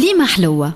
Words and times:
كليمة 0.00 0.26
حلوة. 0.26 0.74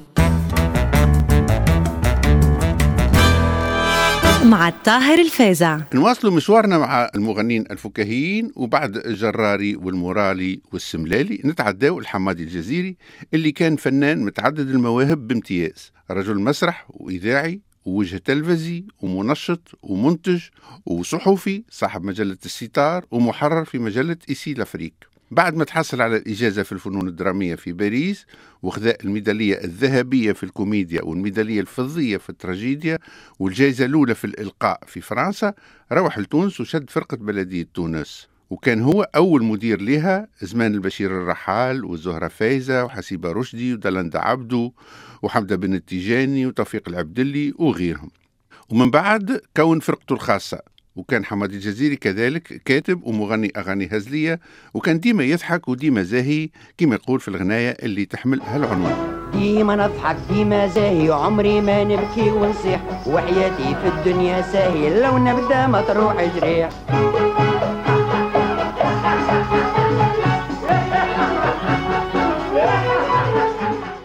مع 4.45 4.69
الطاهر 4.69 5.19
الفازع 5.21 5.81
نواصلوا 5.95 6.33
مشوارنا 6.33 6.79
مع 6.79 7.11
المغنين 7.15 7.65
الفكاهيين 7.71 8.53
وبعد 8.57 8.97
الجراري 8.97 9.77
والمورالي 9.77 10.61
والسملالي. 10.73 11.41
نتعداو 11.45 11.99
الحمادي 11.99 12.43
الجزيري 12.43 12.97
اللي 13.35 13.53
كان 13.53 13.77
فنان 13.77 14.25
متعدد 14.25 14.71
المواهب 14.71 15.29
بامتياز. 15.29 15.93
رجل 16.11 16.41
مسرح 16.41 16.87
وإذاعي 16.89 17.61
ووجه 17.85 18.17
تلفزي 18.17 18.85
ومنشط 19.01 19.79
ومنتج 19.83 20.43
وصحفي 20.87 21.65
صاحب 21.71 22.05
مجلة 22.05 22.39
الستار 22.45 23.05
ومحرر 23.11 23.65
في 23.65 23.79
مجلة 23.79 24.17
Ici 24.29 24.55
l'Afrique 24.55 25.14
بعد 25.35 25.57
ما 25.57 25.65
تحصل 25.65 26.01
على 26.03 26.17
الإجازة 26.17 26.63
في 26.63 26.73
الفنون 26.73 27.09
الدرامية 27.09 27.55
في 27.55 27.73
باريس 27.73 28.27
وخذا 28.63 28.97
الميدالية 29.05 29.65
الذهبية 29.65 30.33
في 30.33 30.43
الكوميديا 30.43 31.03
والميدالية 31.03 31.61
الفضية 31.61 32.17
في 32.17 32.31
التراجيديا 32.31 32.99
والجائزة 33.39 33.85
الأولى 33.85 34.15
في 34.15 34.25
الإلقاء 34.25 34.81
في 34.87 35.01
فرنسا 35.01 35.55
روح 35.93 36.19
لتونس 36.19 36.61
وشد 36.61 36.91
فرقة 36.91 37.17
بلدية 37.17 37.67
تونس. 37.75 38.29
وكان 38.51 38.83
هو 38.83 39.03
أول 39.03 39.45
مدير 39.45 39.81
لها 39.81 40.29
زمان 40.43 40.75
البشير 40.75 41.11
الرحال 41.11 41.85
والزهرة 41.85 42.29
فايزة 42.29 42.85
وحسيبة 42.85 43.33
رشدي 43.33 43.75
ودلندا 43.75 44.19
عبدو 44.19 44.73
وحمدة 45.23 45.57
بن 45.57 45.75
التيجاني 45.75 46.47
وتوفيق 46.47 46.89
العبدلي 46.89 47.55
وغيرهم. 47.59 48.11
ومن 48.69 48.91
بعد 48.91 49.41
كون 49.57 49.81
فرقته 49.81 50.13
الخاصة. 50.13 50.74
وكان 50.97 51.25
حماد 51.25 51.53
الجزيري 51.53 51.97
كذلك 51.97 52.63
كاتب 52.65 53.05
ومغني 53.05 53.53
أغاني 53.57 53.89
هزلية 53.93 54.41
وكان 54.75 55.01
ديما 55.01 55.25
يضحك 55.25 55.69
وديما 55.69 56.03
زاهي 56.03 56.49
كما 56.79 56.95
يقول 56.95 57.21
في 57.21 57.29
الغناية 57.29 57.71
اللي 57.83 58.05
تحمل 58.05 58.41
هالعنوان. 58.41 59.15
ديما 59.33 59.77
نضحك 59.77 60.17
ديما 60.33 60.67
زاهي 60.67 61.11
عمري 61.13 61.61
ما 61.61 61.85
نبكي 61.85 62.31
ونصيح 62.31 62.81
وحياتي 63.07 63.75
في 63.83 63.89
الدنيا 63.89 64.43
ساهي 64.43 65.01
لو 65.03 65.19
نبدأ 65.19 65.67
ما 65.67 65.81
تروح 65.83 66.37
جريح 66.37 66.69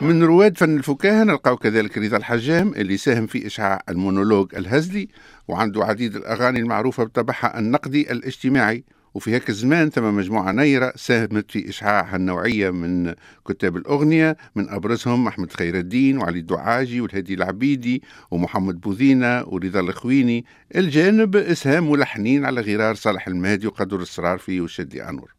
من 0.02 0.24
رواد 0.24 0.58
فن 0.58 0.78
الفكاهة 0.78 1.24
نلقاو 1.24 1.58
كذلك 1.58 1.98
رضا 1.98 2.18
الحجام 2.18 2.74
اللي 2.74 2.98
ساهم 2.98 3.28
في 3.28 3.48
إشعاع 3.48 3.82
المونولوج 3.90 4.56
الهزلي 4.56 5.08
وعنده 5.48 5.86
عديد 5.86 6.16
الأغاني 6.16 6.60
المعروفة 6.60 7.04
بطبعها 7.04 7.60
النقدي 7.60 8.12
الاجتماعي. 8.12 8.84
وفي 9.14 9.32
هيك 9.32 9.50
الزمان 9.50 9.90
ثم 9.90 10.16
مجموعة 10.16 10.52
نيرة 10.52 10.94
ساهمت 10.96 11.52
في 11.52 11.70
إشعاع 11.70 12.16
النوعية 12.16 12.70
من 12.70 13.14
كتاب 13.48 13.78
الأغنية 13.78 14.38
من 14.56 14.70
أبرزهم 14.70 15.28
أحمد 15.28 15.52
خير 15.52 15.78
الدين 15.78 16.18
وعلي 16.18 16.40
الدعاجي 16.40 17.02
والهادي 17.02 17.34
العبيدي 17.34 18.04
ومحمد 18.32 18.82
بوذينة 18.82 19.44
ورضا 19.48 19.80
الخويني. 19.80 20.46
الجانب 20.76 21.36
إسهام 21.36 21.92
ملحنين 21.92 22.46
على 22.46 22.62
غرار 22.62 22.96
صالح 22.96 23.28
المهدي 23.28 23.68
وقدر 23.68 24.00
الصرارفي 24.00 24.62
والشدي 24.62 25.10
أنور. 25.10 25.39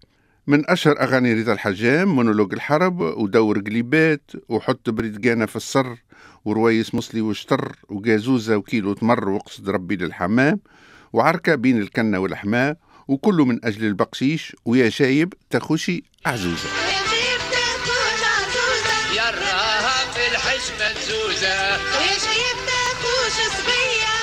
من 0.50 0.70
أشهر 0.70 1.00
أغاني 1.00 1.34
رضا 1.34 1.52
الحجام 1.52 2.08
مونولوج 2.16 2.52
الحرب 2.52 3.00
ودور 3.00 3.58
قليبات 3.58 4.30
وحط 4.48 4.90
بريدقانة 4.90 5.46
في 5.46 5.56
السر 5.56 5.96
ورويس 6.44 6.94
مصلي 6.94 7.20
وشطر 7.20 7.76
وجازوزة 7.88 8.56
وكيلو 8.56 8.92
تمر 8.92 9.28
وقصد 9.28 9.68
ربي 9.68 9.96
للحمام 9.96 10.60
وعركة 11.12 11.54
بين 11.54 11.78
الكنة 11.78 12.18
والحماة 12.18 12.76
وكله 13.08 13.44
من 13.44 13.64
أجل 13.64 13.84
البقشيش 13.84 14.56
ويا 14.64 14.90
شايب 14.90 15.34
تخشي 15.50 16.04
عزوزة. 16.26 16.68
يا 19.16 19.30
راها 19.30 20.12
في 20.12 20.32
الحشمة 20.32 20.94
شايب 21.06 22.56
تاخوش 22.66 23.36
صبية. 23.56 24.14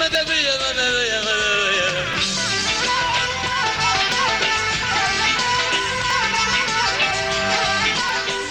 ماذا 0.00 0.22
بيا 0.24 0.58
ماذا 0.58 0.90
بيا 0.90 1.20
ماذا 1.24 1.54
بيا. 1.54 1.69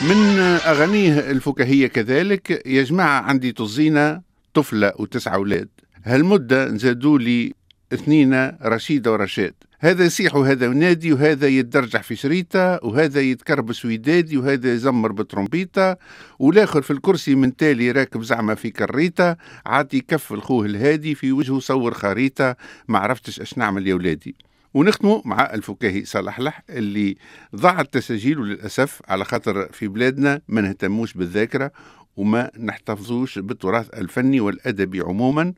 من 0.02 0.40
أغانيه 0.66 1.20
الفكاهية 1.20 1.88
كذلك 1.88 2.62
يا 2.66 2.84
جماعة 2.84 3.22
عندي 3.22 3.52
طزينة 3.52 4.22
طفلة 4.54 4.94
وتسعة 5.00 5.36
أولاد. 5.36 5.70
هالمدة 6.04 6.66
نزادوا 6.66 7.20
لي 7.20 7.54
اثنين 7.94 8.52
رشيدة 8.64 9.12
ورشاد. 9.12 9.54
هذا 9.80 10.06
يصيح 10.06 10.36
وهذا 10.36 10.66
ينادي 10.66 11.14
وهذا 11.14 11.48
يتدرجح 11.48 12.04
في 12.04 12.16
شريطة 12.16 12.80
وهذا 12.84 13.22
يتكربس 13.22 13.86
ويدادي 13.86 14.38
وهذا 14.38 14.74
يزمر 14.74 15.12
بترومبيطة 15.12 15.98
والآخر 16.40 16.82
في 16.82 16.92
الكرسي 16.92 17.36
من 17.36 17.56
تالي 17.56 17.92
راكب 17.92 18.24
زعمة 18.24 18.54
في 18.54 18.70
كريطة 18.72 19.38
عاطي 19.66 20.00
كف 20.00 20.34
الخوه 20.34 20.66
الهادي 20.66 21.16
في 21.16 21.32
وجهه 21.32 21.60
صور 21.60 21.94
خريطة 21.94 22.56
ما 22.88 23.00
عرفتش 23.00 23.40
اش 23.40 23.58
نعمل 23.58 23.88
يا 23.88 23.94
ولادي. 23.96 24.36
ونختموا 24.74 25.22
مع 25.26 25.54
الفكاهي 25.54 26.06
صالح 26.06 26.40
لح 26.40 26.64
اللي 26.70 27.18
ضاعت 27.56 27.94
تساجيله 27.94 28.46
للأسف 28.46 29.02
على 29.08 29.26
خاطر 29.26 29.72
في 29.72 29.88
بلادنا 29.88 30.42
ما 30.48 30.62
نهتموش 30.62 31.14
بالذاكرة 31.14 31.72
وما 32.18 32.52
نحتفظوش 32.60 33.40
بالتراث 33.40 33.90
الفني 33.94 34.40
والأدبي 34.40 35.02
عموما. 35.02 35.54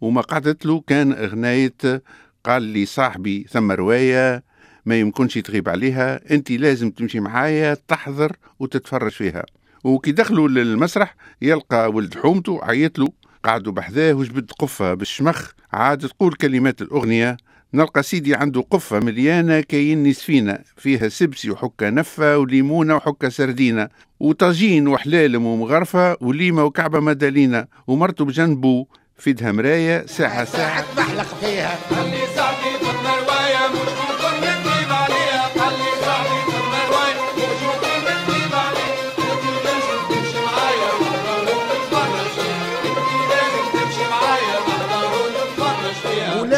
وما 0.00 0.20
قعدت 0.20 0.66
له 0.66 0.80
كان 0.86 1.12
غناية 1.12 2.02
قال 2.44 2.62
لي 2.62 2.86
صاحبي 2.86 3.46
ثم 3.50 3.72
رواية 3.72 4.44
ما 4.86 5.00
يمكنش 5.00 5.34
تغيب 5.34 5.68
عليها 5.68 6.34
أنت 6.34 6.50
لازم 6.50 6.90
تمشي 6.90 7.20
معايا 7.20 7.76
تحضر 7.88 8.36
وتتفرج 8.58 9.10
فيها. 9.10 9.44
وكي 9.84 10.12
دخلوا 10.12 10.48
للمسرح 10.48 11.16
يلقى 11.42 11.90
ولد 11.90 12.14
حومته 12.14 12.60
عيط 12.62 12.98
له 12.98 13.08
قعدوا 13.44 13.72
بحذاه 13.72 14.12
وجبد 14.12 14.50
قفة 14.50 14.94
بالشمخ 14.94 15.52
عاد 15.72 15.98
تقول 16.08 16.34
كلمات 16.34 16.82
الأغنية 16.82 17.36
نلقى 17.74 18.02
سيدي 18.02 18.34
عنده 18.34 18.60
قفة 18.70 19.00
مليانة 19.00 19.60
كاين 19.60 20.12
سفينة 20.12 20.58
فيها 20.76 21.08
سبسي 21.08 21.50
وحكة 21.50 21.90
نفة 21.90 22.38
وليمونة 22.38 22.96
وحكة 22.96 23.28
سردينة 23.28 23.88
وطاجين 24.20 24.88
وحلالم 24.88 25.46
ومغرفة 25.46 26.16
وليمة 26.20 26.64
وكعبة 26.64 27.00
مدالينة 27.00 27.66
ومرته 27.86 28.24
بجنبه 28.24 28.86
فيدها 29.16 29.52
مراية 29.52 30.06
ساعة. 30.06 30.44
ساعة 30.44 30.84
بحلق 30.96 31.34
فيها. 31.40 31.78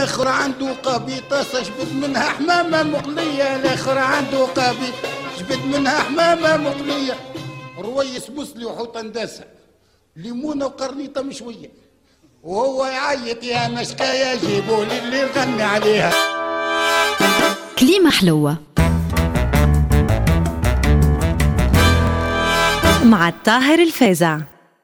فيها 0.06 0.18
والاخر 0.18 0.28
عنده 0.28 0.72
قبيطة 0.72 1.42
جبت 1.42 1.92
منها 1.92 2.30
حمامة 2.30 2.82
مقلية. 2.82 3.56
الآخر 3.56 3.98
عنده 3.98 4.44
قبيطة 4.44 5.08
جبت 5.38 5.64
منها 5.64 5.98
حمامة 6.00 6.56
مقلية. 6.56 7.14
رويس 7.78 8.30
مسلي 8.30 8.64
وحوط 8.64 8.96
اندسة 8.96 9.44
ليمونة 10.16 10.66
وقرنيطة 10.66 11.22
مشوية. 11.22 11.70
وهو 12.42 12.84
يعيط 12.84 13.44
يا 13.44 13.68
مشكاية 13.68 14.40
جيبوا 14.40 14.84
لي 14.84 14.98
اللي 14.98 15.22
نغني 15.22 15.62
عليها. 15.62 16.12
كليمة 17.78 18.10
حلوة. 18.10 18.56
مع 23.04 23.28
الطاهر 23.28 23.78
الفازع 23.78 24.40